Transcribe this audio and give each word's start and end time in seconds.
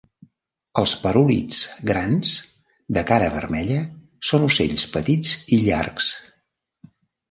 Els 0.81 0.93
parúlids 1.03 1.59
grans 1.91 2.33
de 2.99 3.05
cara 3.13 3.29
vermella 3.37 3.79
són 4.33 4.51
ocells 4.51 4.91
petits 4.99 5.39
i 5.61 5.65
llargs. 5.71 6.13